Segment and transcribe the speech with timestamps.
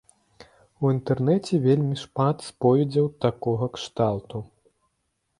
[0.83, 4.37] У інтэрнэце вельмі шмат споведзяў такога кшталту.